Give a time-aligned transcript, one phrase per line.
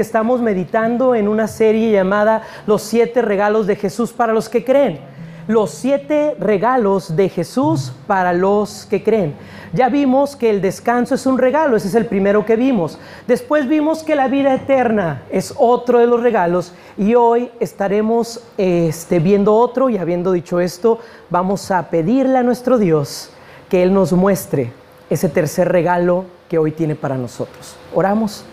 [0.00, 5.00] Estamos meditando en una serie llamada Los siete regalos de Jesús para los que creen.
[5.46, 9.34] Los siete regalos de Jesús para los que creen.
[9.72, 12.98] Ya vimos que el descanso es un regalo, ese es el primero que vimos.
[13.26, 19.18] Después vimos que la vida eterna es otro de los regalos y hoy estaremos este,
[19.18, 20.98] viendo otro y habiendo dicho esto,
[21.28, 23.30] vamos a pedirle a nuestro Dios
[23.68, 24.72] que Él nos muestre
[25.10, 27.76] ese tercer regalo que hoy tiene para nosotros.
[27.94, 28.44] Oramos.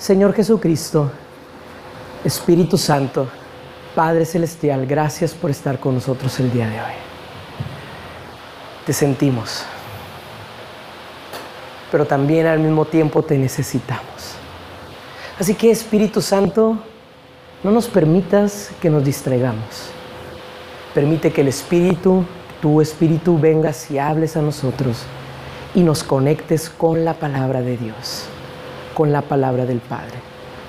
[0.00, 1.10] Señor Jesucristo,
[2.24, 3.28] Espíritu Santo,
[3.94, 6.94] Padre Celestial, gracias por estar con nosotros el día de hoy.
[8.86, 9.62] Te sentimos,
[11.92, 14.36] pero también al mismo tiempo te necesitamos.
[15.38, 16.78] Así que Espíritu Santo,
[17.62, 19.90] no nos permitas que nos distraigamos.
[20.94, 22.24] Permite que el Espíritu,
[22.62, 25.02] tu Espíritu, vengas y hables a nosotros
[25.74, 28.30] y nos conectes con la palabra de Dios
[29.00, 30.12] con la palabra del Padre,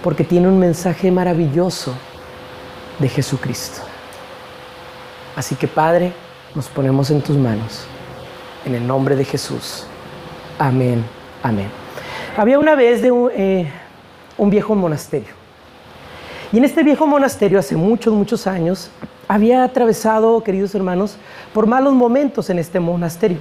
[0.02, 1.94] porque tiene un mensaje maravilloso
[2.98, 3.82] de Jesucristo.
[5.36, 6.14] Así que Padre,
[6.56, 7.84] nos ponemos en tus manos,
[8.66, 9.86] en el nombre de Jesús.
[10.58, 11.04] Amén,
[11.44, 11.68] amén.
[12.38, 13.70] Había una vez de un, eh,
[14.38, 15.34] un viejo monasterio.
[16.54, 18.92] Y en este viejo monasterio, hace muchos, muchos años,
[19.28, 21.18] había atravesado, queridos hermanos,
[21.54, 23.40] por malos momentos en este monasterio.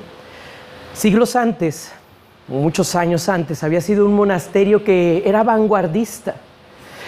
[0.95, 1.93] Siglos antes,
[2.51, 6.35] muchos años antes, había sido un monasterio que era vanguardista.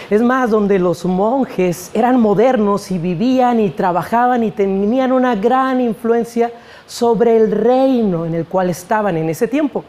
[0.09, 5.81] Es más, donde los monjes eran modernos y vivían y trabajaban y tenían una gran
[5.81, 6.53] influencia
[6.87, 9.85] sobre el reino en el cual estaban en ese tiempo.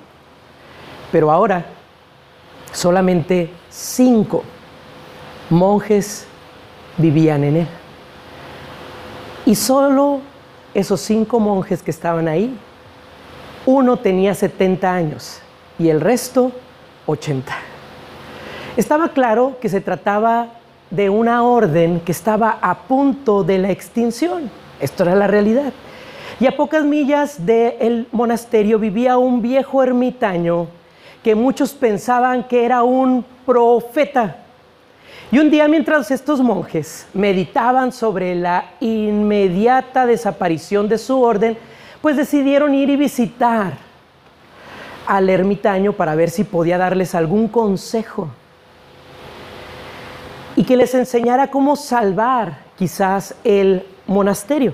[1.11, 1.65] Pero ahora
[2.71, 4.43] solamente cinco
[5.49, 6.25] monjes
[6.97, 7.67] vivían en él.
[9.45, 10.21] Y solo
[10.73, 12.57] esos cinco monjes que estaban ahí,
[13.65, 15.42] uno tenía 70 años
[15.79, 16.51] y el resto
[17.05, 17.53] 80.
[18.77, 20.47] Estaba claro que se trataba
[20.89, 24.49] de una orden que estaba a punto de la extinción.
[24.79, 25.73] Esto era la realidad.
[26.39, 30.67] Y a pocas millas del monasterio vivía un viejo ermitaño
[31.23, 34.37] que muchos pensaban que era un profeta.
[35.31, 41.57] Y un día mientras estos monjes meditaban sobre la inmediata desaparición de su orden,
[42.01, 43.73] pues decidieron ir y visitar
[45.05, 48.29] al ermitaño para ver si podía darles algún consejo
[50.55, 54.73] y que les enseñara cómo salvar quizás el monasterio.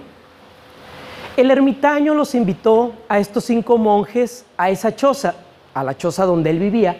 [1.37, 5.35] El ermitaño los invitó a estos cinco monjes a esa choza,
[5.73, 6.97] a la choza donde él vivía,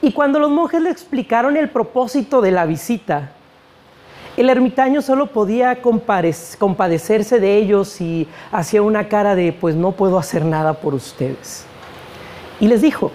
[0.00, 3.32] y cuando los monjes le explicaron el propósito de la visita,
[4.36, 10.18] el ermitaño solo podía compadecerse de ellos y hacía una cara de, pues no puedo
[10.18, 11.66] hacer nada por ustedes.
[12.60, 13.10] Y les dijo,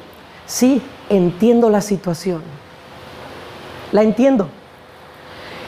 [0.46, 2.42] sí, entiendo la situación.
[3.92, 4.50] La entiendo.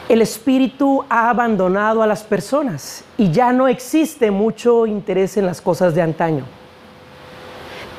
[0.08, 5.60] El espíritu ha abandonado a las personas y ya no existe mucho interés en las
[5.60, 6.44] cosas de antaño.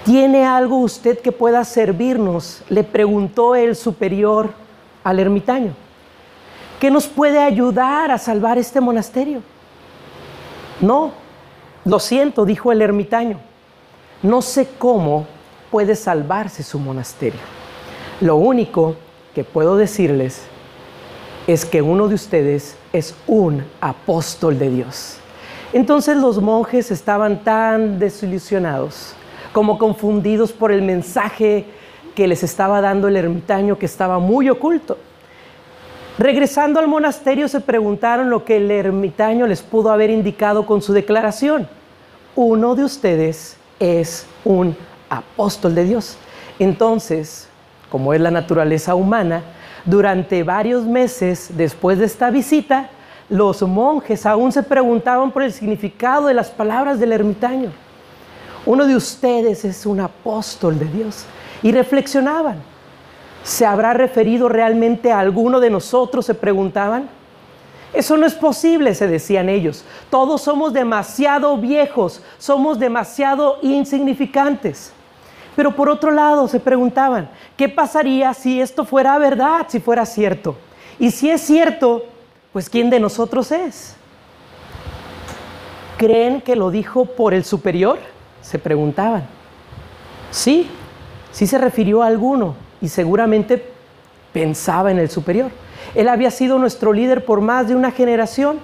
[0.06, 2.62] ¿Tiene algo usted que pueda servirnos?
[2.70, 4.52] Le preguntó el superior
[5.04, 5.74] al ermitaño.
[6.80, 9.42] ¿Qué nos puede ayudar a salvar este monasterio?
[10.82, 11.14] No,
[11.86, 13.40] lo siento, dijo el ermitaño.
[14.22, 15.26] No sé cómo,
[15.74, 17.40] puede salvarse su monasterio.
[18.22, 18.96] Lo único
[19.34, 20.44] que puedo decirles
[21.48, 25.18] es que uno de ustedes es un apóstol de Dios.
[25.74, 29.16] Entonces los monjes estaban tan desilusionados
[29.52, 31.66] como confundidos por el mensaje
[32.14, 35.00] que les estaba dando el ermitaño que estaba muy oculto.
[36.20, 40.94] Regresando al monasterio se preguntaron lo que el ermitaño les pudo haber indicado con su
[40.94, 41.68] declaración.
[42.36, 44.78] Uno de ustedes es un
[45.18, 46.18] apóstol de Dios.
[46.60, 47.48] Entonces,
[47.90, 49.44] como es la naturaleza humana,
[49.86, 52.90] durante varios meses después de esta visita,
[53.30, 57.72] los monjes aún se preguntaban por el significado de las palabras del ermitaño.
[58.66, 61.26] Uno de ustedes es un apóstol de Dios.
[61.62, 62.58] Y reflexionaban.
[63.44, 66.26] ¿Se habrá referido realmente a alguno de nosotros?
[66.26, 67.10] Se preguntaban.
[67.94, 69.84] Eso no es posible, se decían ellos.
[70.10, 74.92] Todos somos demasiado viejos, somos demasiado insignificantes.
[75.56, 80.56] Pero por otro lado se preguntaban, ¿qué pasaría si esto fuera verdad, si fuera cierto?
[81.00, 82.06] Y si es cierto,
[82.52, 83.96] pues ¿quién de nosotros es?
[85.98, 88.00] ¿Creen que lo dijo por el superior?
[88.42, 89.26] Se preguntaban.
[90.32, 90.68] Sí,
[91.32, 93.64] sí se refirió a alguno y seguramente
[94.34, 95.52] pensaba en el superior.
[95.94, 98.60] Él había sido nuestro líder por más de una generación.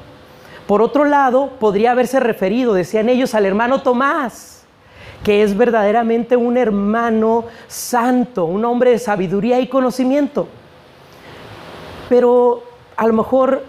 [0.66, 4.59] Por otro lado, podría haberse referido, decían ellos, al hermano Tomás
[5.24, 10.48] que es verdaderamente un hermano santo, un hombre de sabiduría y conocimiento.
[12.08, 12.64] pero
[12.98, 13.64] a lo mejor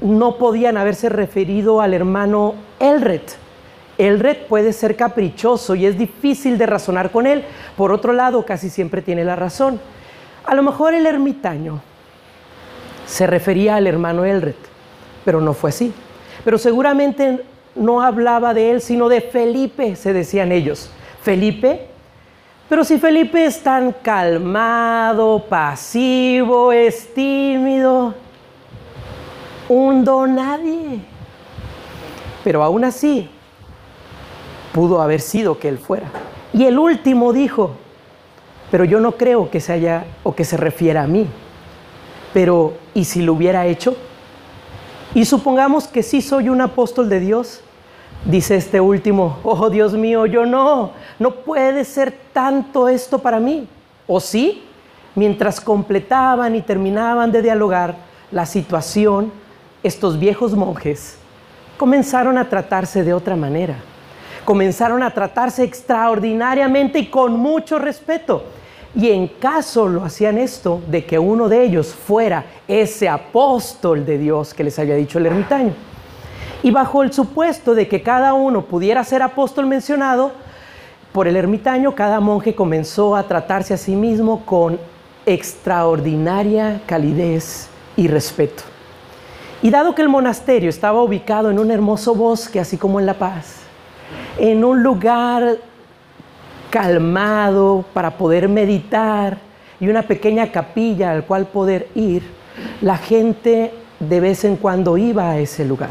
[0.00, 3.36] no podían haberse referido al hermano Elret.
[3.98, 7.44] Elret puede ser caprichoso y es difícil de razonar con él.
[7.76, 9.78] Por otro lado, casi siempre tiene la razón.
[10.44, 11.80] A lo mejor el ermitaño
[13.06, 14.56] se refería al hermano Elret,
[15.24, 15.92] pero no fue así.
[16.44, 17.42] Pero seguramente
[17.76, 20.90] no hablaba de él, sino de Felipe, se decían ellos.
[21.22, 21.88] Felipe,
[22.68, 28.14] pero si Felipe es tan calmado, pasivo, es tímido,
[29.68, 31.00] un don nadie.
[32.42, 33.28] Pero aún así,
[34.72, 36.08] pudo haber sido que él fuera.
[36.52, 37.72] Y el último dijo,
[38.70, 41.26] pero yo no creo que se haya o que se refiera a mí.
[42.34, 43.96] Pero, ¿y si lo hubiera hecho?
[45.16, 47.62] Y supongamos que sí soy un apóstol de Dios.
[48.26, 53.66] Dice este último, oh Dios mío, yo no, no puede ser tanto esto para mí.
[54.06, 54.62] ¿O sí?
[55.14, 57.96] Mientras completaban y terminaban de dialogar
[58.30, 59.32] la situación,
[59.82, 61.16] estos viejos monjes
[61.78, 63.76] comenzaron a tratarse de otra manera.
[64.44, 68.44] Comenzaron a tratarse extraordinariamente y con mucho respeto.
[68.96, 74.16] Y en caso lo hacían esto, de que uno de ellos fuera ese apóstol de
[74.16, 75.74] Dios que les había dicho el ermitaño.
[76.62, 80.32] Y bajo el supuesto de que cada uno pudiera ser apóstol mencionado,
[81.12, 84.78] por el ermitaño cada monje comenzó a tratarse a sí mismo con
[85.26, 88.62] extraordinaria calidez y respeto.
[89.62, 93.14] Y dado que el monasterio estaba ubicado en un hermoso bosque, así como en La
[93.14, 93.56] Paz,
[94.38, 95.58] en un lugar
[96.70, 99.38] calmado para poder meditar
[99.80, 102.22] y una pequeña capilla al cual poder ir,
[102.80, 105.90] la gente de vez en cuando iba a ese lugar.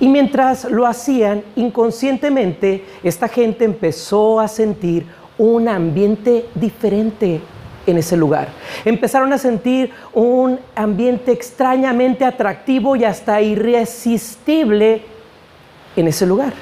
[0.00, 5.06] Y mientras lo hacían, inconscientemente, esta gente empezó a sentir
[5.38, 7.40] un ambiente diferente
[7.86, 8.48] en ese lugar.
[8.84, 15.02] Empezaron a sentir un ambiente extrañamente atractivo y hasta irresistible
[15.96, 16.52] en ese lugar.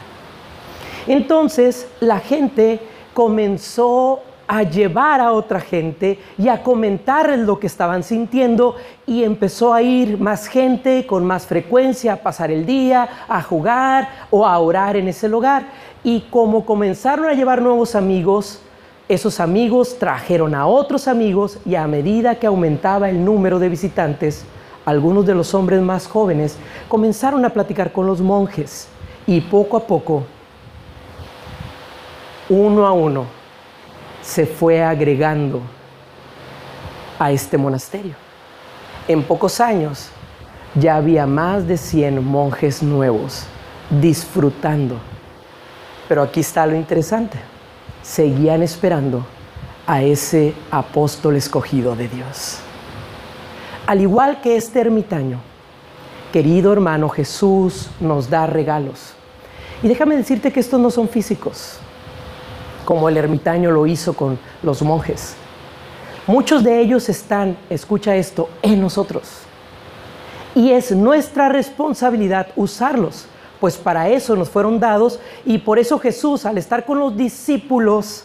[1.06, 2.80] Entonces la gente
[3.20, 8.76] comenzó a llevar a otra gente y a comentarles lo que estaban sintiendo
[9.06, 14.08] y empezó a ir más gente con más frecuencia a pasar el día, a jugar
[14.30, 15.66] o a orar en ese lugar.
[16.02, 18.62] Y como comenzaron a llevar nuevos amigos,
[19.06, 24.46] esos amigos trajeron a otros amigos y a medida que aumentaba el número de visitantes,
[24.86, 26.56] algunos de los hombres más jóvenes
[26.88, 28.88] comenzaron a platicar con los monjes
[29.26, 30.24] y poco a poco,
[32.50, 33.24] uno a uno,
[34.20, 35.62] se fue agregando
[37.18, 38.14] a este monasterio.
[39.08, 40.10] En pocos años
[40.74, 43.46] ya había más de 100 monjes nuevos
[43.88, 44.96] disfrutando.
[46.06, 47.38] Pero aquí está lo interesante
[48.02, 49.26] seguían esperando
[49.86, 52.58] a ese apóstol escogido de Dios.
[53.86, 55.40] Al igual que este ermitaño,
[56.32, 59.14] querido hermano, Jesús nos da regalos.
[59.82, 61.78] Y déjame decirte que estos no son físicos,
[62.90, 65.36] como el ermitaño lo hizo con los monjes.
[66.26, 69.28] Muchos de ellos están, escucha esto, en nosotros.
[70.56, 73.26] Y es nuestra responsabilidad usarlos
[73.60, 78.24] pues para eso nos fueron dados y por eso Jesús al estar con los discípulos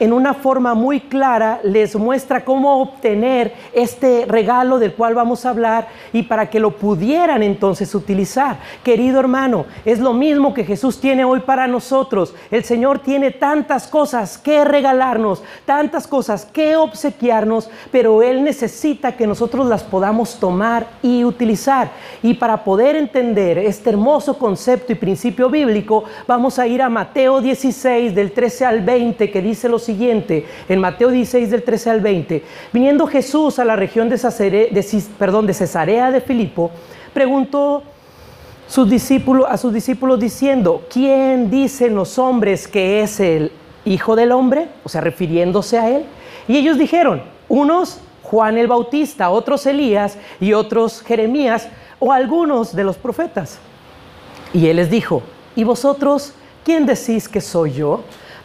[0.00, 5.50] en una forma muy clara les muestra cómo obtener este regalo del cual vamos a
[5.50, 8.58] hablar y para que lo pudieran entonces utilizar.
[8.84, 12.34] Querido hermano, es lo mismo que Jesús tiene hoy para nosotros.
[12.50, 19.26] El Señor tiene tantas cosas que regalarnos, tantas cosas que obsequiarnos, pero Él necesita que
[19.26, 21.90] nosotros las podamos tomar y utilizar.
[22.22, 27.40] Y para poder entender este hermoso concepto y principio bíblico, vamos a ir a Mateo
[27.40, 32.00] 16 del 13 al 20 que dice los siguiente, en Mateo 16 del 13 al
[32.02, 36.70] 20, viniendo Jesús a la región de, Cesarea de Filipo,
[37.14, 37.82] preguntó
[39.46, 43.50] a sus discípulos diciendo, ¿quién dicen los hombres que es el
[43.86, 44.68] Hijo del Hombre?
[44.84, 46.04] O sea, refiriéndose a él.
[46.46, 51.66] Y ellos dijeron, unos Juan el Bautista, otros Elías y otros Jeremías
[51.98, 53.58] o algunos de los profetas.
[54.52, 55.22] Y él les dijo,
[55.56, 58.02] ¿y vosotros quién decís que soy yo?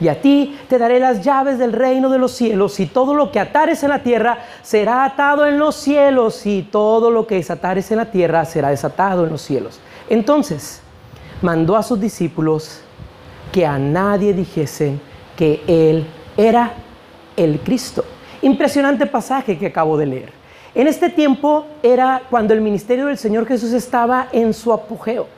[0.00, 3.30] y a ti te daré las llaves del reino de los cielos, y todo lo
[3.30, 7.90] que atares en la tierra será atado en los cielos, y todo lo que desatares
[7.90, 9.80] en la tierra será desatado en los cielos.
[10.08, 10.80] Entonces,
[11.42, 12.80] mandó a sus discípulos
[13.52, 15.00] que a nadie dijesen
[15.36, 16.72] que Él era
[17.36, 18.04] el Cristo.
[18.42, 20.32] Impresionante pasaje que acabo de leer.
[20.74, 25.28] En este tiempo era cuando el ministerio del Señor Jesús estaba en su apogeo.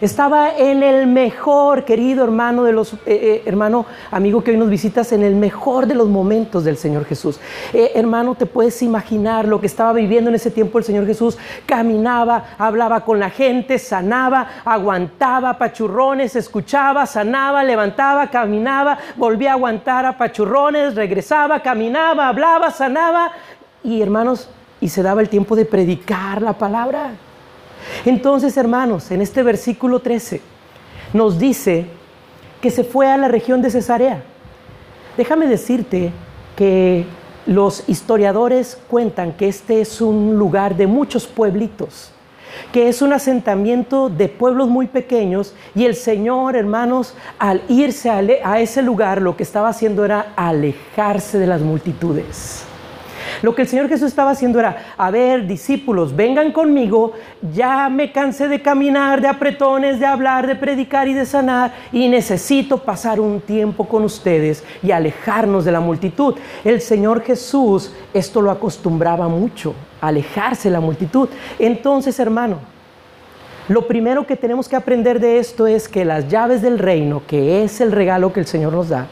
[0.00, 4.68] Estaba en el mejor, querido hermano de los, eh, eh, hermano, amigo que hoy nos
[4.68, 7.38] visitas, en el mejor de los momentos del Señor Jesús.
[7.72, 11.38] Eh, hermano, te puedes imaginar lo que estaba viviendo en ese tiempo el Señor Jesús.
[11.66, 20.06] Caminaba, hablaba con la gente, sanaba, aguantaba pachurrones, escuchaba, sanaba, levantaba, caminaba, volvía a aguantar
[20.06, 23.30] a pachurrones, regresaba, caminaba, hablaba, sanaba.
[23.84, 24.48] Y hermanos,
[24.80, 27.12] y se daba el tiempo de predicar la palabra.
[28.04, 30.40] Entonces, hermanos, en este versículo 13
[31.12, 31.86] nos dice
[32.60, 34.22] que se fue a la región de Cesarea.
[35.16, 36.12] Déjame decirte
[36.56, 37.04] que
[37.46, 42.10] los historiadores cuentan que este es un lugar de muchos pueblitos,
[42.72, 48.60] que es un asentamiento de pueblos muy pequeños y el Señor, hermanos, al irse a,
[48.60, 52.64] ese lugar lo que estaba haciendo era alejarse de las multitudes.
[53.42, 57.12] Lo que el Señor Jesús estaba haciendo era, a ver, discípulos, vengan conmigo,
[57.54, 62.08] ya me cansé de caminar, de apretones, de hablar, de predicar y de sanar, y
[62.08, 66.34] necesito pasar un tiempo con ustedes y alejarnos de la multitud.
[66.64, 71.28] El Señor Jesús esto lo acostumbraba mucho, alejarse de la multitud.
[71.58, 72.58] Entonces, hermano,
[73.68, 77.64] lo primero que tenemos que aprender de esto es que las llaves del reino, que
[77.64, 79.06] es el regalo que el Señor nos da,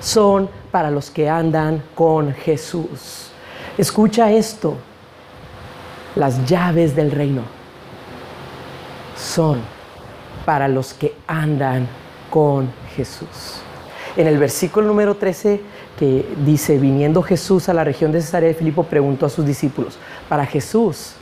[0.00, 3.23] son para los que andan con Jesús.
[3.76, 4.76] Escucha esto.
[6.14, 7.42] Las llaves del reino
[9.16, 9.58] son
[10.44, 11.88] para los que andan
[12.30, 13.60] con Jesús.
[14.16, 15.60] En el versículo número 13
[15.98, 19.98] que dice, viniendo Jesús a la región de Cesarea de Filipo, preguntó a sus discípulos,
[20.28, 21.14] para Jesús,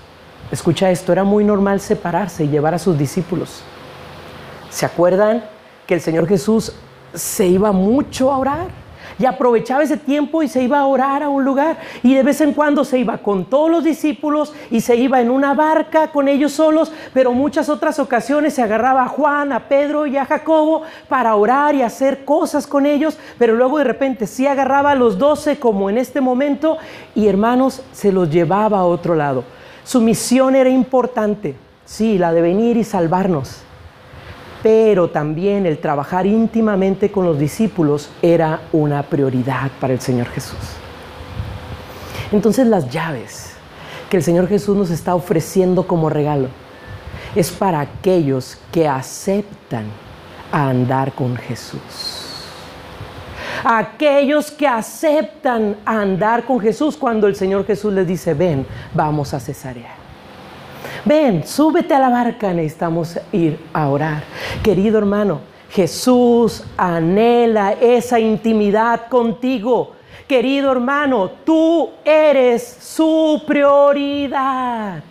[0.50, 3.62] escucha esto, era muy normal separarse y llevar a sus discípulos.
[4.68, 5.44] ¿Se acuerdan
[5.86, 6.72] que el Señor Jesús
[7.14, 8.81] se iba mucho a orar?
[9.22, 12.40] Y aprovechaba ese tiempo y se iba a orar a un lugar y de vez
[12.40, 16.26] en cuando se iba con todos los discípulos y se iba en una barca con
[16.26, 20.82] ellos solos, pero muchas otras ocasiones se agarraba a Juan, a Pedro y a Jacobo
[21.08, 25.18] para orar y hacer cosas con ellos, pero luego de repente sí agarraba a los
[25.18, 26.78] doce como en este momento
[27.14, 29.44] y hermanos se los llevaba a otro lado.
[29.84, 33.62] Su misión era importante, sí, la de venir y salvarnos
[34.62, 40.58] pero también el trabajar íntimamente con los discípulos era una prioridad para el Señor Jesús.
[42.30, 43.54] Entonces las llaves
[44.08, 46.48] que el Señor Jesús nos está ofreciendo como regalo
[47.34, 49.86] es para aquellos que aceptan
[50.52, 52.28] a andar con Jesús.
[53.64, 59.40] Aquellos que aceptan andar con Jesús cuando el Señor Jesús les dice, ven, vamos a
[59.40, 60.01] Cesarea.
[61.04, 64.22] Ven, súbete a la barca, necesitamos ir a orar.
[64.62, 69.92] Querido hermano, Jesús anhela esa intimidad contigo.
[70.28, 75.02] Querido hermano, tú eres su prioridad.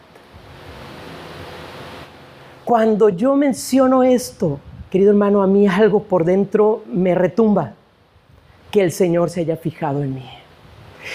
[2.64, 4.60] Cuando yo menciono esto,
[4.90, 7.74] querido hermano, a mí algo por dentro me retumba.
[8.70, 10.30] Que el Señor se haya fijado en mí.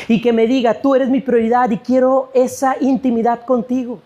[0.09, 4.01] Y que me diga, tú eres mi prioridad y quiero esa intimidad contigo.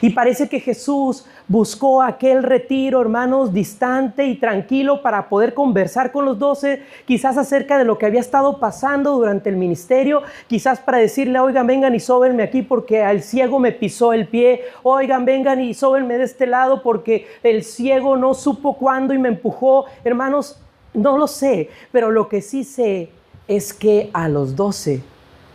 [0.00, 6.24] Y parece que Jesús buscó aquel retiro, hermanos, distante y tranquilo para poder conversar con
[6.24, 10.98] los doce, quizás acerca de lo que había estado pasando durante el ministerio, quizás para
[10.98, 15.60] decirle, oigan, vengan y sóbenme aquí porque al ciego me pisó el pie, oigan, vengan
[15.60, 19.84] y sóbenme de este lado porque el ciego no supo cuándo y me empujó.
[20.04, 20.60] Hermanos,
[20.92, 23.10] no lo sé, pero lo que sí sé
[23.48, 25.02] es que a los doce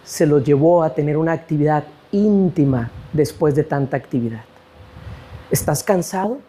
[0.04, 4.44] se los llevó a tener una actividad íntima después de tanta actividad.
[5.52, 6.40] ¿Estás cansado?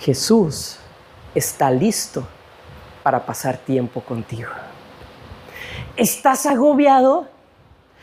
[0.00, 0.78] Jesús
[1.34, 2.26] está listo
[3.02, 4.50] para pasar tiempo contigo.
[5.96, 7.28] ¿Estás agobiado?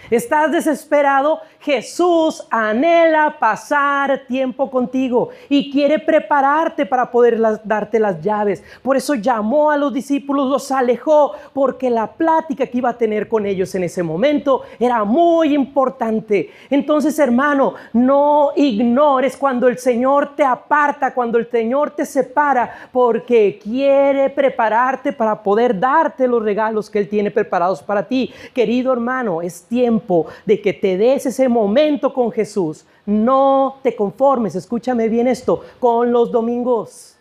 [0.10, 1.42] ¿Estás desesperado?
[1.62, 8.64] Jesús anhela pasar tiempo contigo y quiere prepararte para poder darte las llaves.
[8.82, 13.28] Por eso llamó a los discípulos, los alejó, porque la plática que iba a tener
[13.28, 16.50] con ellos en ese momento era muy importante.
[16.70, 23.60] Entonces, hermano, no ignores cuando el Señor te aparta, cuando el Señor te separa, porque
[23.62, 28.32] quiere prepararte para poder darte los regalos que Él tiene preparados para ti.
[28.54, 32.86] Querido hermano, es tiempo de que te des ese momento con Jesús.
[33.06, 37.18] No te conformes, escúchame bien esto, con los domingos.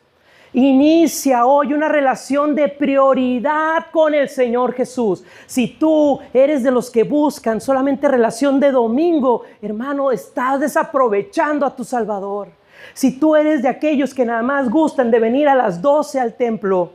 [0.52, 5.22] Inicia hoy una relación de prioridad con el Señor Jesús.
[5.46, 11.76] Si tú eres de los que buscan solamente relación de domingo, hermano, estás desaprovechando a
[11.76, 12.48] tu Salvador.
[12.94, 16.34] Si tú eres de aquellos que nada más gustan de venir a las 12 al
[16.34, 16.92] templo,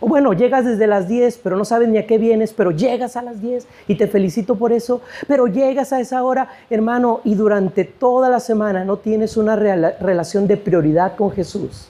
[0.00, 3.16] o bueno, llegas desde las 10, pero no sabes ni a qué vienes, pero llegas
[3.16, 7.34] a las 10 y te felicito por eso, pero llegas a esa hora, hermano, y
[7.34, 11.88] durante toda la semana no tienes una relación de prioridad con Jesús.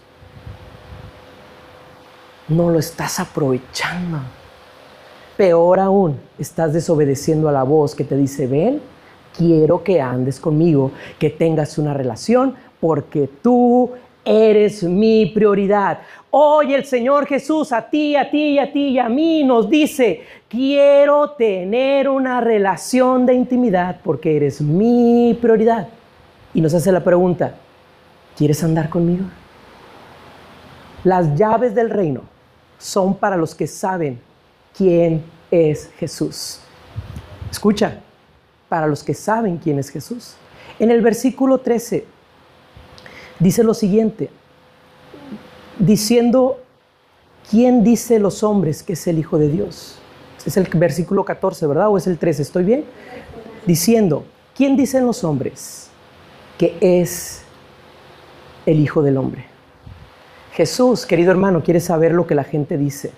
[2.49, 4.19] No lo estás aprovechando.
[5.37, 8.81] Peor aún, estás desobedeciendo a la voz que te dice, ven,
[9.37, 13.91] quiero que andes conmigo, que tengas una relación, porque tú
[14.27, 16.01] eres mi prioridad.
[16.31, 20.23] Hoy el Señor Jesús a ti, a ti, a ti y a mí nos dice,
[20.49, 25.89] quiero tener una relación de intimidad porque eres mi prioridad.
[26.53, 27.55] Y nos hace la pregunta,
[28.37, 29.25] ¿quieres andar conmigo?
[31.05, 32.23] Las llaves del reino
[32.79, 34.19] son para los que saben
[34.77, 36.61] quién es Jesús.
[37.51, 38.01] Escucha,
[38.69, 40.35] para los que saben quién es Jesús.
[40.81, 42.16] En el versículo 13
[43.39, 44.31] dice lo siguiente,
[45.79, 46.61] diciendo,
[47.51, 49.99] ¿quién dice los hombres que es el Hijo de Dios?
[50.45, 51.89] Es el versículo 14, ¿verdad?
[51.89, 52.43] ¿O es el 13?
[52.43, 52.85] ¿Estoy bien?
[53.67, 54.25] Diciendo,
[54.55, 55.89] ¿quién dicen los hombres
[56.57, 57.43] que es
[58.65, 59.45] el Hijo del Hombre?
[60.53, 63.13] Jesús, querido hermano, quiere saber lo que la gente dice.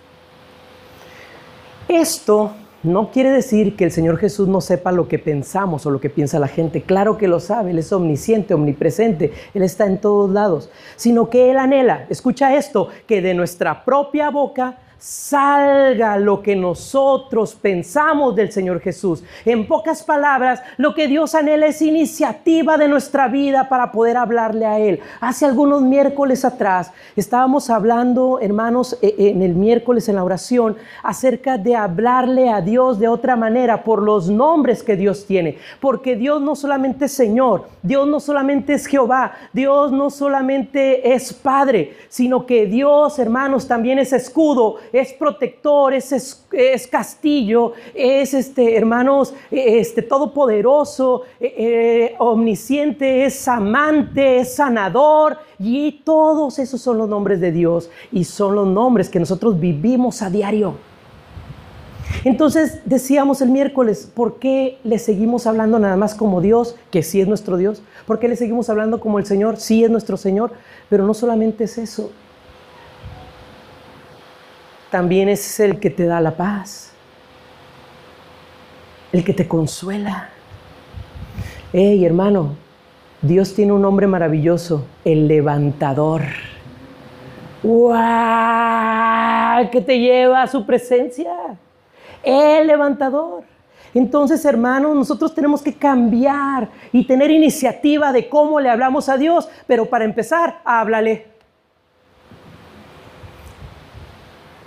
[1.87, 6.01] Esto no quiere decir que el Señor Jesús no sepa lo que pensamos o lo
[6.01, 6.83] que piensa la gente.
[6.83, 10.71] Claro que lo sabe, Él es omnisciente, omnipresente, Él está en todos lados.
[10.97, 17.55] Sino que Él anhela, escucha esto, que de nuestra propia boca salga lo que nosotros
[17.55, 19.23] pensamos del Señor Jesús.
[19.45, 24.67] En pocas palabras, lo que Dios anhela es iniciativa de nuestra vida para poder hablarle
[24.67, 25.01] a Él.
[25.21, 30.77] Hace algunos miércoles atrás estábamos hablando, hermanos, e, e, en el miércoles en la oración,
[31.03, 35.59] acerca de hablarle a Dios de otra manera por los nombres que Dios tiene.
[35.81, 41.33] Porque Dios no solamente es Señor, Dios no solamente es Jehová, Dios no solamente es
[41.33, 48.77] Padre, sino que Dios, hermanos, también es escudo es protector, es, es, castillo, es este,
[48.77, 57.09] hermanos, este, todopoderoso, eh, eh, omnisciente, es amante, es sanador, y todos esos son los
[57.09, 60.75] nombres de Dios y son los nombres que nosotros vivimos a diario.
[62.25, 67.21] Entonces decíamos el miércoles, ¿por qué le seguimos hablando nada más como Dios, que sí
[67.21, 67.83] es nuestro Dios?
[68.07, 69.59] ¿Por qué le seguimos hablando como el Señor?
[69.59, 70.53] Sí es nuestro Señor,
[70.89, 72.11] pero no solamente es eso
[74.91, 76.93] también es el que te da la paz,
[79.13, 80.31] el que te consuela.
[81.73, 82.57] Hey, hermano,
[83.21, 86.23] Dios tiene un nombre maravilloso, el levantador.
[87.63, 87.91] ¡Wow!
[89.71, 91.33] Que te lleva a su presencia.
[92.23, 93.43] El levantador.
[93.95, 99.49] Entonces, hermanos, nosotros tenemos que cambiar y tener iniciativa de cómo le hablamos a Dios,
[99.67, 101.27] pero para empezar, háblale.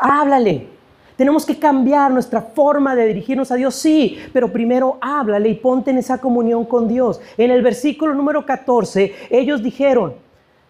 [0.02, 0.68] Háblale.
[1.16, 5.92] Tenemos que cambiar nuestra forma de dirigirnos a Dios, sí, pero primero háblale y ponte
[5.92, 7.22] en esa comunión con Dios.
[7.38, 10.16] En el versículo número 14, ellos dijeron,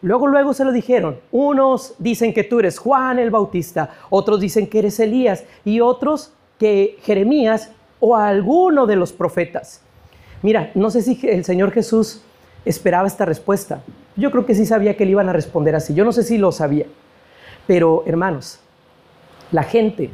[0.01, 4.67] luego, luego se lo dijeron, unos dicen que tú eres Juan el Bautista, otros dicen
[4.67, 9.81] que eres Elías y otros que Jeremías o alguno de los profetas.
[10.41, 12.23] Mira, no sé si el Señor Jesús
[12.65, 13.83] esperaba esta respuesta.
[14.17, 15.93] Yo creo que sí sabía que le iban a responder así.
[15.93, 16.87] Yo no sé si lo sabía.
[17.67, 18.59] Pero, hermanos,
[19.51, 20.09] la gente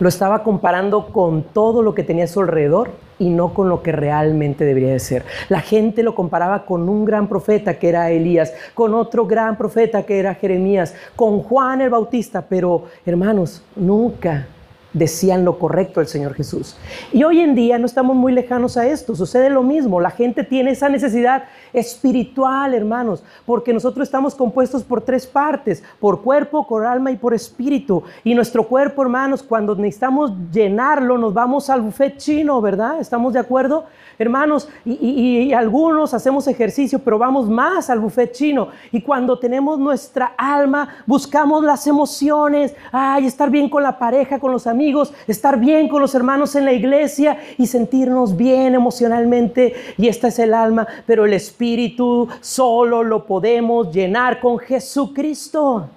[0.00, 3.82] lo estaba comparando con todo lo que tenía a su alrededor y no con lo
[3.82, 5.24] que realmente debería de ser.
[5.48, 10.02] La gente lo comparaba con un gran profeta que era Elías, con otro gran profeta
[10.02, 14.46] que era Jeremías, con Juan el Bautista, pero hermanos, nunca
[14.94, 16.76] decían lo correcto del Señor Jesús.
[17.12, 20.44] Y hoy en día no estamos muy lejanos a esto, sucede lo mismo, la gente
[20.44, 26.86] tiene esa necesidad espiritual, hermanos, porque nosotros estamos compuestos por tres partes, por cuerpo, por
[26.86, 28.04] alma y por espíritu.
[28.22, 33.00] Y nuestro cuerpo, hermanos, cuando necesitamos llenarlo, nos vamos al buffet chino, ¿verdad?
[33.00, 33.84] ¿Estamos de acuerdo?
[34.18, 38.68] Hermanos, y, algunos hacemos ejercicio, pero vamos más al buffet chino.
[38.92, 44.52] Y cuando tenemos nuestra alma, buscamos las emociones, ay, estar bien con la pareja, con
[44.52, 49.74] los amigos, estar bien con los hermanos en la iglesia y sentirnos bien emocionalmente.
[49.98, 55.88] Y esta es el alma, pero el espíritu solo lo podemos llenar con Jesucristo.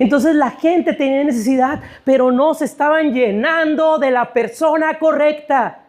[0.00, 5.79] Entonces la gente tenía necesidad, pero no se estaban llenando de la persona correcta.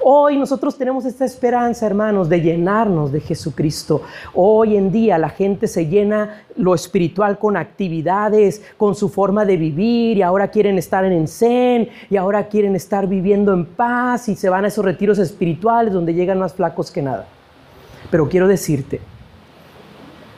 [0.00, 4.02] Hoy nosotros tenemos esta esperanza, hermanos, de llenarnos de Jesucristo.
[4.34, 9.56] Hoy en día la gente se llena lo espiritual con actividades, con su forma de
[9.56, 14.36] vivir y ahora quieren estar en Zen y ahora quieren estar viviendo en paz y
[14.36, 17.26] se van a esos retiros espirituales donde llegan más flacos que nada.
[18.10, 19.00] Pero quiero decirte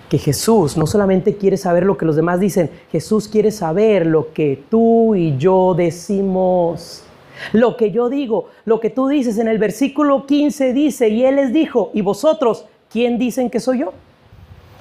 [0.09, 4.33] que Jesús no solamente quiere saber lo que los demás dicen, Jesús quiere saber lo
[4.33, 7.05] que tú y yo decimos.
[7.53, 11.37] Lo que yo digo, lo que tú dices en el versículo 15 dice, y Él
[11.37, 13.93] les dijo, ¿y vosotros quién dicen que soy yo?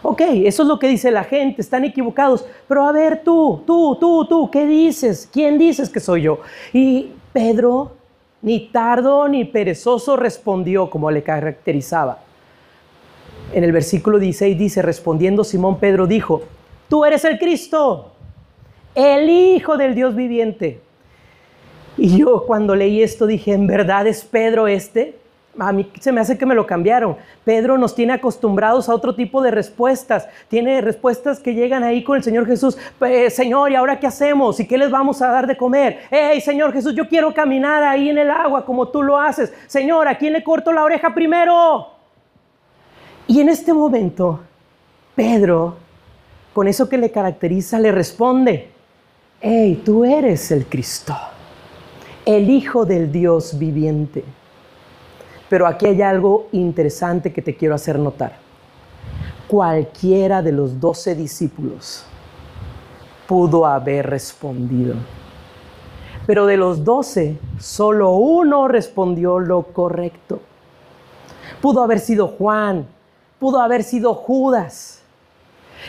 [0.06, 3.98] Ok, eso es lo que dice la gente, están equivocados, pero a ver tú, tú,
[4.00, 5.30] tú, tú, ¿qué dices?
[5.32, 6.40] ¿Quién dices que soy yo?
[6.74, 7.94] Y Pedro,
[8.42, 12.20] ni tardo ni perezoso, respondió como le caracterizaba.
[13.54, 16.44] En el versículo 16 dice, respondiendo Simón Pedro dijo,
[16.90, 18.12] tú eres el Cristo,
[18.96, 20.82] el Hijo del Dios viviente.
[21.98, 25.20] Y yo cuando leí esto dije, ¿en verdad es Pedro este?
[25.60, 27.16] A mí se me hace que me lo cambiaron.
[27.46, 30.28] Pedro nos tiene acostumbrados a otro tipo de respuestas.
[30.48, 32.76] Tiene respuestas que llegan ahí con el Señor Jesús.
[33.30, 34.60] Señor, ¿y ahora qué hacemos?
[34.60, 36.00] ¿Y qué les vamos a dar de comer?
[36.10, 39.54] Hey, Señor Jesús, yo quiero caminar ahí en el agua como tú lo haces.
[39.68, 41.88] Señor, ¿a quién le corto la oreja primero?
[43.28, 44.40] Y en este momento,
[45.14, 45.78] Pedro,
[46.52, 48.70] con eso que le caracteriza, le responde,
[49.40, 51.16] hey, tú eres el Cristo,
[52.26, 54.24] el Hijo del Dios viviente.
[55.50, 58.38] Pero aquí hay algo interesante que te quiero hacer notar.
[59.48, 62.06] Cualquiera de los doce discípulos
[63.28, 64.96] pudo haber respondido.
[66.26, 70.40] Pero de los doce, solo uno respondió lo correcto.
[71.62, 72.88] Pudo haber sido Juan,
[73.40, 75.02] pudo haber sido Judas.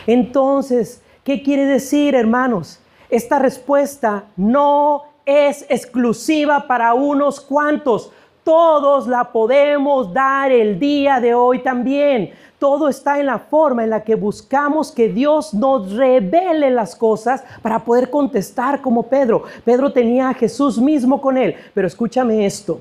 [0.06, 2.80] Entonces, ¿qué quiere decir, hermanos?
[3.08, 8.10] Esta respuesta no es exclusiva para unos cuantos.
[8.42, 12.32] Todos la podemos dar el día de hoy también.
[12.58, 17.42] Todo está en la forma en la que buscamos que Dios nos revele las cosas
[17.62, 19.44] para poder contestar como Pedro.
[19.64, 21.54] Pedro tenía a Jesús mismo con él.
[21.72, 22.80] Pero escúchame esto.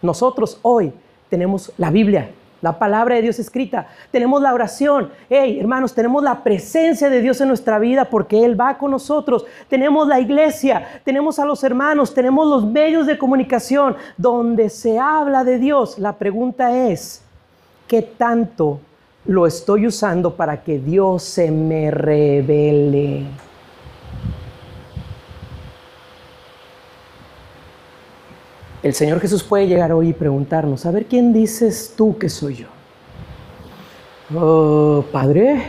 [0.00, 0.92] Nosotros hoy
[1.28, 2.30] tenemos la Biblia,
[2.62, 5.10] la palabra de Dios escrita, tenemos la oración.
[5.28, 9.44] Hey, hermanos, tenemos la presencia de Dios en nuestra vida porque Él va con nosotros.
[9.68, 15.42] Tenemos la iglesia, tenemos a los hermanos, tenemos los medios de comunicación donde se habla
[15.42, 15.98] de Dios.
[15.98, 17.22] La pregunta es,
[17.88, 18.78] ¿qué tanto
[19.26, 23.26] lo estoy usando para que Dios se me revele?
[28.82, 32.56] El Señor Jesús puede llegar hoy y preguntarnos, a ver, ¿quién dices tú que soy
[32.56, 32.66] yo?
[34.34, 35.62] Oh, Padre,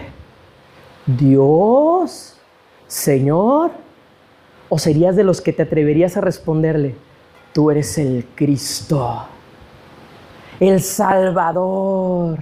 [1.06, 2.40] Dios,
[2.88, 3.72] Señor,
[4.68, 6.96] o serías de los que te atreverías a responderle,
[7.54, 9.28] tú eres el Cristo,
[10.60, 12.40] el Salvador,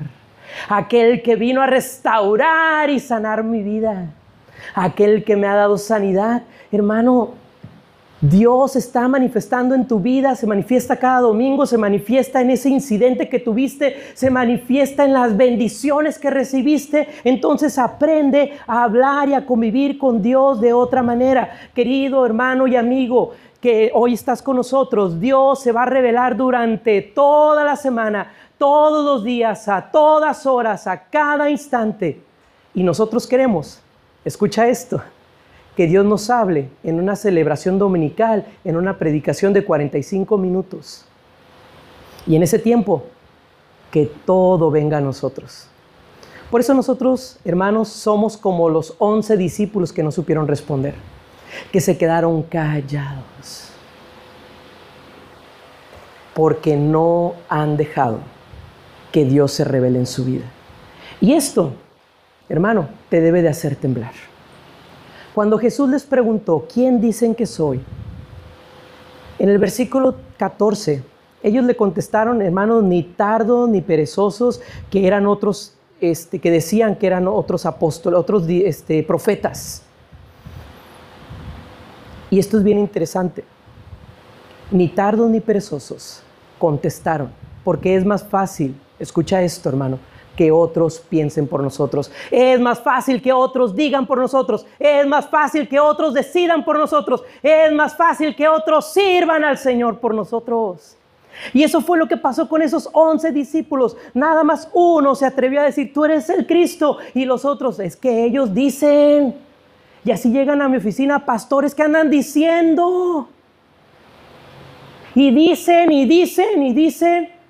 [0.69, 4.13] aquel que vino a restaurar y sanar mi vida,
[4.73, 6.43] aquel que me ha dado sanidad.
[6.71, 7.40] Hermano,
[8.21, 13.27] Dios está manifestando en tu vida, se manifiesta cada domingo, se manifiesta en ese incidente
[13.27, 17.07] que tuviste, se manifiesta en las bendiciones que recibiste.
[17.23, 21.49] Entonces aprende a hablar y a convivir con Dios de otra manera.
[21.73, 27.01] Querido hermano y amigo, que hoy estás con nosotros, Dios se va a revelar durante
[27.01, 32.21] toda la semana, todos los días, a todas horas, a cada instante.
[32.75, 33.81] Y nosotros queremos,
[34.23, 35.01] escucha esto
[35.75, 41.05] que Dios nos hable en una celebración dominical, en una predicación de 45 minutos.
[42.27, 43.03] Y en ese tiempo,
[43.91, 45.67] que todo venga a nosotros.
[46.49, 50.95] Por eso nosotros, hermanos, somos como los 11 discípulos que no supieron responder,
[51.71, 53.69] que se quedaron callados,
[56.33, 58.19] porque no han dejado
[59.11, 60.45] que Dios se revele en su vida.
[61.21, 61.73] Y esto,
[62.49, 64.30] hermano, te debe de hacer temblar.
[65.33, 67.81] Cuando Jesús les preguntó, ¿quién dicen que soy?
[69.39, 71.03] En el versículo 14,
[71.41, 77.07] ellos le contestaron, hermanos, ni tardos ni perezosos, que eran otros, este, que decían que
[77.07, 79.83] eran otros apóstoles, otros este, profetas.
[82.29, 83.43] Y esto es bien interesante.
[84.69, 86.23] Ni tardos ni perezosos
[86.59, 87.31] contestaron,
[87.63, 89.97] porque es más fácil, escucha esto, hermano,
[90.35, 92.11] que otros piensen por nosotros.
[92.29, 94.65] Es más fácil que otros digan por nosotros.
[94.79, 97.23] Es más fácil que otros decidan por nosotros.
[97.43, 100.97] Es más fácil que otros sirvan al Señor por nosotros.
[101.53, 103.97] Y eso fue lo que pasó con esos once discípulos.
[104.13, 106.97] Nada más uno se atrevió a decir, tú eres el Cristo.
[107.13, 109.35] Y los otros, es que ellos dicen.
[110.03, 113.27] Y así llegan a mi oficina pastores que andan diciendo.
[115.13, 117.40] Y dicen y dicen y dicen.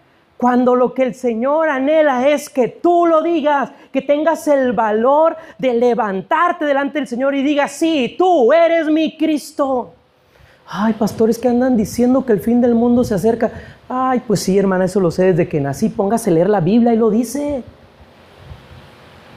[0.42, 5.38] Cuando lo que el Señor anhela es que tú lo digas, que tengas el valor
[5.60, 9.94] de levantarte delante del Señor y digas, sí, tú eres mi Cristo.
[10.68, 13.52] Ay, pastores que andan diciendo que el fin del mundo se acerca.
[13.88, 15.90] Ay, pues sí, hermana, eso lo sé desde que nací.
[15.90, 17.62] Póngase a leer la Biblia y lo dice.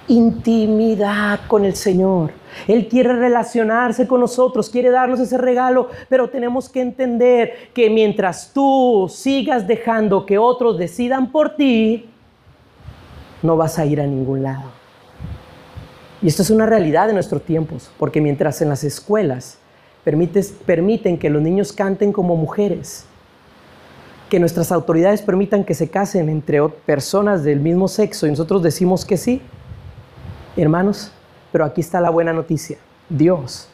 [0.09, 2.33] Intimidad con el Señor.
[2.69, 8.53] Él quiere relacionarse con nosotros, quiere darnos ese regalo, pero tenemos que entender que mientras
[8.53, 12.09] tú sigas dejando que otros decidan por ti,
[13.43, 14.71] no vas a ir a ningún lado.
[16.23, 19.59] Y esto es una realidad de nuestros tiempos, porque mientras en las escuelas
[20.05, 23.07] permiten que los niños canten como mujeres,
[24.31, 29.05] que nuestras autoridades permitan que se casen entre personas del mismo sexo y nosotros decimos
[29.05, 29.43] que sí,
[30.63, 31.11] hermanos,
[31.53, 32.79] pero aquí está la buena noticia.
[33.09, 33.69] Dios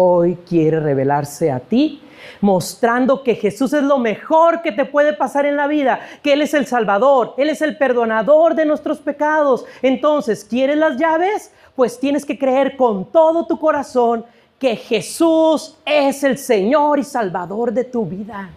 [0.00, 2.00] hoy quiere revelarse a ti,
[2.40, 6.42] mostrando que Jesús es lo mejor que te puede pasar en la vida, que Él
[6.42, 9.64] es el Salvador, Él es el perdonador de nuestros pecados.
[9.82, 11.52] Entonces, ¿quieres las llaves?
[11.74, 14.24] Pues tienes que creer con todo tu corazón
[14.58, 18.50] que Jesús es el Señor y Salvador de tu vida.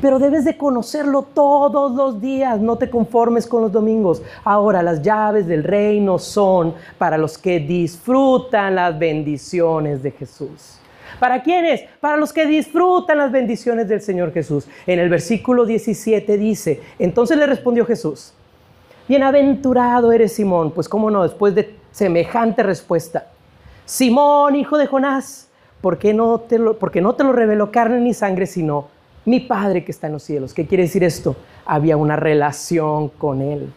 [0.00, 4.22] Pero debes de conocerlo todos los días, no te conformes con los domingos.
[4.44, 10.78] Ahora, las llaves del reino son para los que disfrutan las bendiciones de Jesús.
[11.18, 11.82] ¿Para quiénes?
[12.00, 14.68] Para los que disfrutan las bendiciones del Señor Jesús.
[14.86, 18.34] En el versículo 17 dice, entonces le respondió Jesús,
[19.08, 23.28] bienaventurado eres Simón, pues cómo no, después de semejante respuesta,
[23.86, 25.48] Simón, hijo de Jonás,
[25.80, 28.88] ¿por qué no te lo, porque no te lo reveló carne ni sangre, sino
[29.26, 30.54] mi Padre que está en los cielos.
[30.54, 31.36] ¿Qué quiere decir esto?
[31.66, 33.72] Había una relación con Él.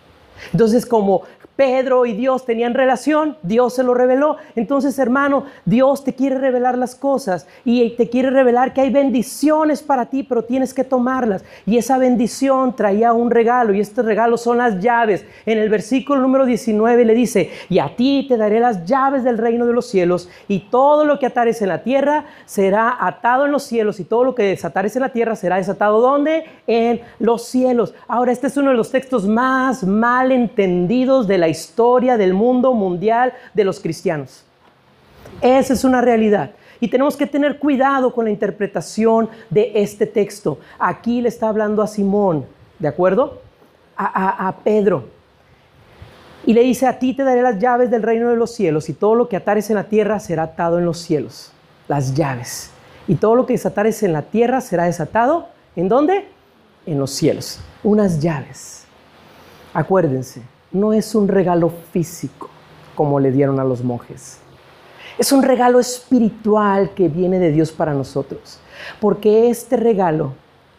[0.54, 1.24] Entonces, como
[1.60, 4.38] Pedro y Dios tenían relación, Dios se lo reveló.
[4.56, 9.84] Entonces, hermano, Dios te quiere revelar las cosas y te quiere revelar que hay bendiciones
[9.84, 11.44] para ti, pero tienes que tomarlas.
[11.66, 15.26] Y esa bendición traía un regalo y este regalo son las llaves.
[15.46, 19.38] En el versículo número 19 le dice, y a ti te daré las llaves del
[19.38, 23.52] reino de los cielos y todo lo que atares en la tierra será atado en
[23.52, 26.46] los cielos y todo lo que desatares en la tierra será desatado ¿dónde?
[26.68, 27.94] En los cielos.
[28.08, 32.74] Ahora, este es uno de los textos más mal entendidos de la historia del mundo
[32.74, 34.46] mundial de los cristianos.
[35.42, 36.52] Esa es una realidad.
[36.80, 40.60] Y tenemos que tener cuidado con la interpretación de este texto.
[40.78, 42.46] Aquí le está hablando a Simón,
[42.78, 43.42] ¿de acuerdo?
[43.98, 45.10] A, Pedro.
[46.46, 48.94] Y le dice, a ti te daré las llaves del reino de los cielos y
[48.94, 51.52] todo lo que atares en la tierra será atado en los cielos.
[51.90, 52.72] Las llaves.
[53.10, 55.50] Y todo lo que desatares en la tierra será desatado.
[55.76, 56.28] ¿En dónde?
[56.86, 57.60] En los cielos.
[57.84, 58.86] Unas llaves.
[59.74, 62.50] Acuérdense, no es un regalo físico
[62.96, 64.40] como le dieron a los monjes.
[65.18, 68.60] Es un regalo espiritual que viene de Dios para nosotros.
[69.00, 70.34] Porque este regalo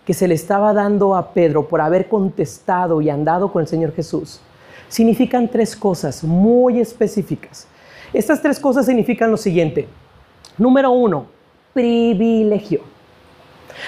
[0.04, 3.92] que se le estaba dando a Pedro por haber contestado y andado con el Señor
[3.92, 4.40] Jesús,
[4.88, 7.66] significan tres cosas muy específicas.
[8.12, 9.86] Estas tres cosas significan lo siguiente.
[10.58, 11.26] Número uno,
[11.72, 12.80] privilegio.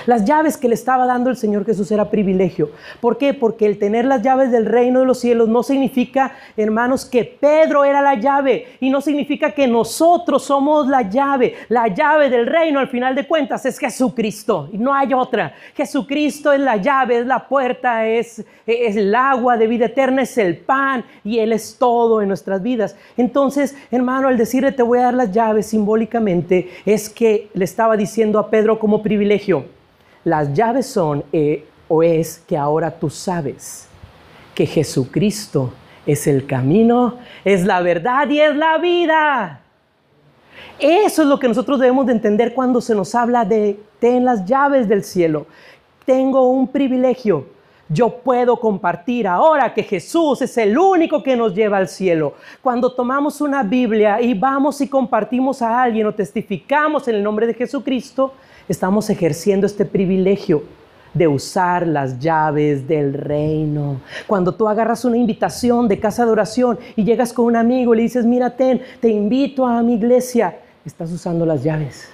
[0.06, 2.70] Las llaves que le estaba dando el Señor Jesús era privilegio.
[3.00, 3.34] ¿Por qué?
[3.34, 7.84] Porque el tener las llaves del reino de los cielos no significa, hermanos, que Pedro
[7.84, 11.54] era la llave y no significa que nosotros somos la llave.
[11.68, 15.54] La llave del reino, al final de cuentas, es Jesucristo y no hay otra.
[15.74, 20.36] Jesucristo es la llave, es la puerta, es, es el agua de vida eterna, es
[20.38, 22.96] el pan y Él es todo en nuestras vidas.
[23.16, 27.96] Entonces, hermano, al decirle te voy a dar las llaves simbólicamente, es que le estaba
[27.96, 29.64] diciendo a Pedro como privilegio
[30.24, 33.88] las llaves son eh, o es que ahora tú sabes
[34.54, 35.72] que Jesucristo
[36.06, 39.60] es el camino, es la verdad y es la vida.
[40.78, 44.44] Eso es lo que nosotros debemos de entender cuando se nos habla de ten las
[44.44, 45.46] llaves del cielo.
[46.04, 47.46] Tengo un privilegio.
[47.88, 52.34] Yo puedo compartir ahora que Jesús es el único que nos lleva al cielo.
[52.62, 57.46] Cuando tomamos una Biblia y vamos y compartimos a alguien o testificamos en el nombre
[57.46, 58.32] de Jesucristo,
[58.68, 60.62] estamos ejerciendo este privilegio
[61.14, 64.00] de usar las llaves del reino.
[64.26, 67.98] Cuando tú agarras una invitación de casa de oración y llegas con un amigo y
[67.98, 72.08] le dices, mira, ten, te invito a mi iglesia, estás usando las llaves.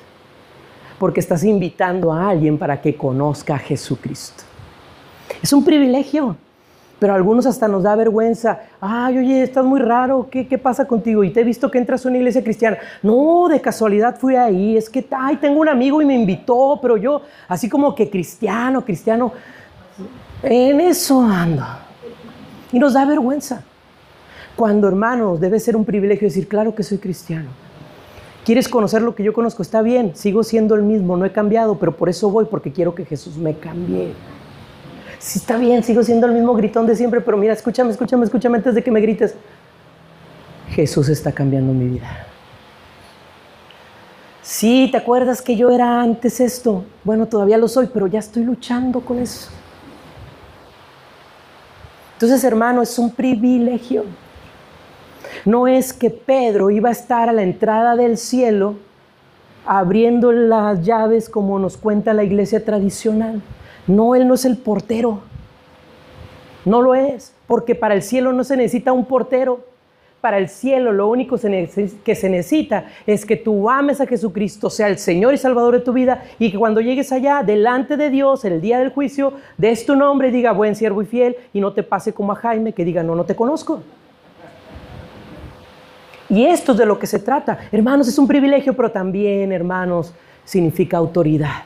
[0.99, 4.43] Porque estás invitando a alguien para que conozca a Jesucristo.
[5.41, 6.37] Es un privilegio.
[6.99, 8.61] Pero algunos hasta nos da vergüenza.
[8.81, 10.29] Ay, oye, estás muy raro.
[10.31, 11.23] ¿Qué, ¿Qué, pasa contigo?
[11.23, 12.79] Y te he visto que entras a una iglesia cristiana.
[13.03, 14.77] No, de casualidad fui ahí.
[14.77, 18.85] Es que, ay, tengo un amigo y me invitó, pero yo, así como que cristiano,
[18.85, 19.33] cristiano,
[20.43, 21.65] en eso ando.
[22.73, 23.63] Y nos da vergüenza.
[24.57, 27.49] Cuando, hermanos, debe ser un privilegio decir, claro que soy cristiano.
[28.45, 29.63] ¿Quieres conocer lo que yo conozco?
[29.63, 32.95] Está bien, sigo siendo el mismo, no he cambiado, pero por eso voy, porque quiero
[32.95, 34.15] que Jesús me cambie
[35.19, 38.59] sí está bien, sigo siendo el mismo gritón de siempre, pero mira, escúchame, escúchame, escúchame
[38.59, 39.35] antes de que me grites.
[40.71, 42.27] Jesús está cambiando mi vida.
[44.43, 46.85] Sí, ¿te acuerdas que yo era antes esto?
[47.05, 49.51] Bueno, todavía lo soy, pero ya estoy luchando con eso.
[52.15, 54.05] Entonces, hermano, es un privilegio.
[55.45, 58.77] No es que Pedro iba a estar a la entrada del cielo
[59.67, 63.43] abriendo las llaves como nos cuenta la iglesia tradicional.
[63.88, 65.20] No, él no es el portero.
[66.64, 69.66] No lo es, porque para el cielo no se necesita un portero.
[70.20, 74.88] Para el cielo lo único que se necesita es que tú ames a Jesucristo, sea
[74.88, 78.44] el Señor y Salvador de tu vida, y que cuando llegues allá, delante de Dios,
[78.44, 81.72] el día del juicio, des tu nombre y diga, buen siervo y fiel, y no
[81.72, 83.81] te pase como a Jaime, que diga, no, no te conozco.
[86.29, 87.59] Y esto es de lo que se trata.
[87.70, 90.12] Hermanos, es un privilegio, pero también, hermanos,
[90.44, 91.62] significa autoridad.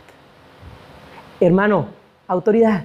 [1.40, 2.01] Hermano,
[2.32, 2.84] autoridad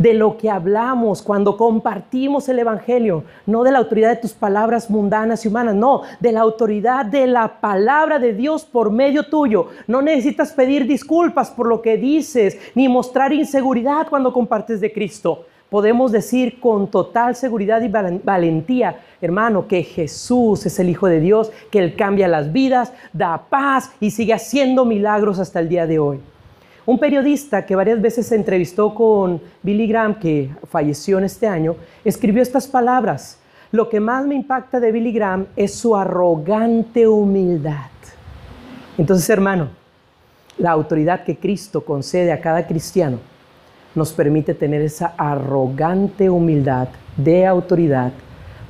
[0.00, 4.88] de lo que hablamos cuando compartimos el Evangelio, no de la autoridad de tus palabras
[4.88, 9.66] mundanas y humanas, no, de la autoridad de la palabra de Dios por medio tuyo.
[9.86, 15.44] No necesitas pedir disculpas por lo que dices, ni mostrar inseguridad cuando compartes de Cristo.
[15.68, 21.52] Podemos decir con total seguridad y valentía, hermano, que Jesús es el Hijo de Dios,
[21.70, 25.98] que Él cambia las vidas, da paz y sigue haciendo milagros hasta el día de
[25.98, 26.20] hoy.
[26.86, 31.76] Un periodista que varias veces se entrevistó con Billy Graham, que falleció en este año,
[32.04, 33.38] escribió estas palabras.
[33.72, 37.90] Lo que más me impacta de Billy Graham es su arrogante humildad.
[38.98, 39.68] Entonces, hermano,
[40.58, 43.18] la autoridad que Cristo concede a cada cristiano
[43.94, 48.12] nos permite tener esa arrogante humildad de autoridad,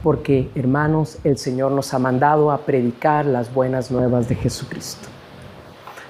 [0.03, 5.09] porque, hermanos, el Señor nos ha mandado a predicar las buenas nuevas de Jesucristo.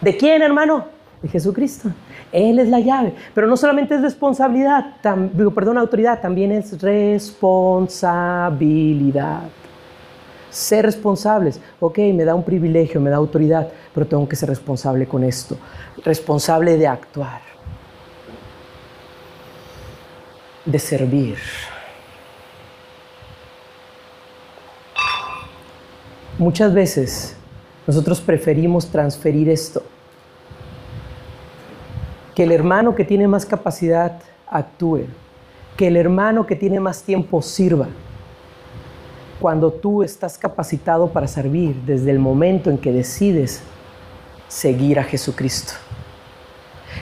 [0.00, 0.99] ¿De quién, hermano?
[1.22, 1.90] De Jesucristo.
[2.32, 3.14] Él es la llave.
[3.34, 9.42] Pero no solamente es responsabilidad, perdón, autoridad, también es responsabilidad.
[10.50, 11.60] Ser responsables.
[11.78, 15.56] Ok, me da un privilegio, me da autoridad, pero tengo que ser responsable con esto.
[16.04, 17.40] Responsable de actuar.
[20.64, 21.36] De servir.
[26.38, 27.36] Muchas veces
[27.86, 29.82] nosotros preferimos transferir esto
[32.40, 35.02] que el hermano que tiene más capacidad actúe,
[35.76, 37.88] que el hermano que tiene más tiempo sirva.
[39.38, 43.60] Cuando tú estás capacitado para servir desde el momento en que decides
[44.48, 45.74] seguir a Jesucristo.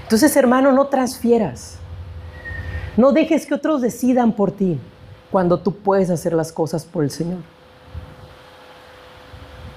[0.03, 1.79] Entonces, hermano, no transfieras.
[2.97, 4.81] No dejes que otros decidan por ti
[5.31, 7.43] cuando tú puedes hacer las cosas por el Señor.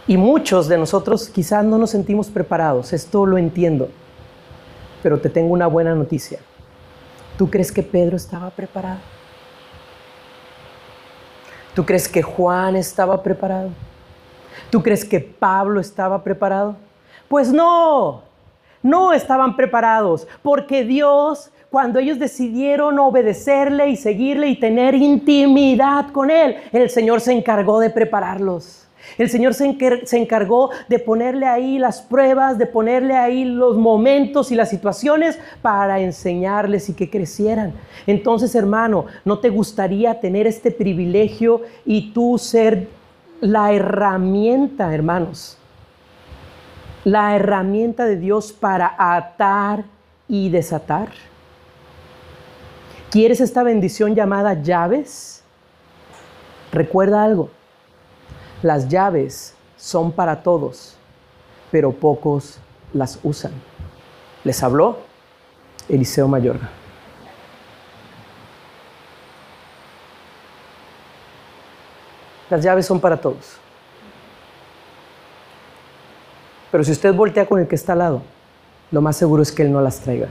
[0.08, 3.90] Y muchos de nosotros quizás no nos sentimos preparados, esto lo entiendo.
[5.02, 6.40] Pero te tengo una buena noticia.
[7.38, 9.00] ¿Tú crees que Pedro estaba preparado?
[11.74, 13.70] ¿Tú crees que Juan estaba preparado?
[14.70, 16.76] ¿Tú crees que Pablo estaba preparado?
[17.28, 18.24] Pues no,
[18.84, 26.30] no estaban preparados, porque Dios, cuando ellos decidieron obedecerle y seguirle y tener intimidad con
[26.30, 28.88] Él, el Señor se encargó de prepararlos.
[29.18, 29.66] El Señor se,
[30.18, 36.00] encargó de ponerle ahí las pruebas, de ponerle ahí los momentos y las situaciones para
[36.00, 37.74] enseñarles y que crecieran.
[38.08, 42.88] Entonces, hermano, ¿no te gustaría tener este privilegio y tú ser
[43.42, 45.58] la herramienta, hermanos?
[47.04, 49.86] La herramienta de Dios para atar
[50.28, 51.10] y desatar.
[53.10, 55.44] ¿Quieres esta bendición llamada llaves?
[56.72, 57.50] Recuerda algo
[58.62, 60.96] las llaves son para todos,
[61.72, 62.60] pero pocos
[62.94, 63.52] las usan.
[64.44, 64.98] Les habló
[65.90, 66.70] Eliseo Mayorga.
[72.50, 73.58] Las llaves son para todos.
[76.70, 78.22] Pero si usted voltea con el que está al lado,
[78.92, 80.28] lo más seguro es que él no las traiga.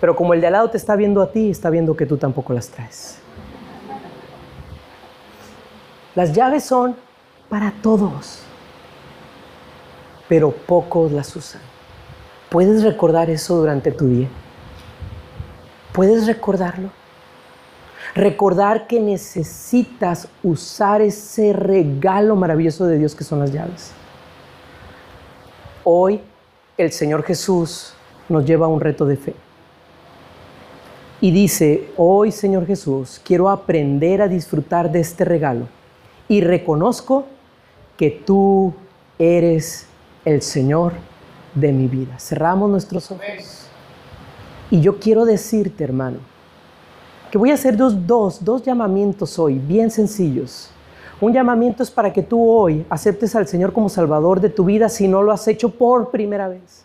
[0.00, 2.18] Pero como el de al lado te está viendo a ti, está viendo que tú
[2.18, 3.18] tampoco las traes.
[6.16, 6.96] Las llaves son
[7.50, 8.38] para todos,
[10.30, 11.60] pero pocos las usan.
[12.48, 14.28] ¿Puedes recordar eso durante tu día?
[15.92, 16.88] ¿Puedes recordarlo?
[18.14, 23.92] Recordar que necesitas usar ese regalo maravilloso de Dios que son las llaves.
[25.84, 26.22] Hoy
[26.78, 27.92] el Señor Jesús
[28.30, 29.34] nos lleva a un reto de fe.
[31.20, 35.68] Y dice, hoy Señor Jesús, quiero aprender a disfrutar de este regalo
[36.28, 37.24] y reconozco
[37.96, 38.74] que tú
[39.18, 39.86] eres
[40.24, 40.92] el Señor
[41.54, 42.18] de mi vida.
[42.18, 43.68] Cerramos nuestros ojos.
[44.70, 46.18] Y yo quiero decirte, hermano,
[47.30, 50.70] que voy a hacer dos, dos, dos llamamientos hoy, bien sencillos.
[51.20, 54.88] Un llamamiento es para que tú hoy aceptes al Señor como Salvador de tu vida
[54.88, 56.84] si no lo has hecho por primera vez.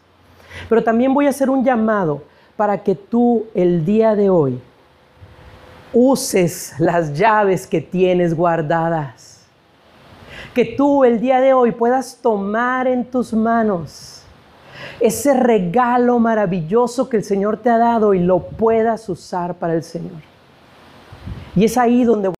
[0.70, 2.24] Pero también voy a hacer un llamado
[2.56, 4.62] para que tú el día de hoy
[5.94, 9.31] uses las llaves que tienes guardadas.
[10.54, 14.24] Que tú el día de hoy puedas tomar en tus manos
[15.00, 19.84] ese regalo maravilloso que el Señor te ha dado y lo puedas usar para el
[19.84, 20.22] Señor.
[21.56, 22.32] Y es ahí donde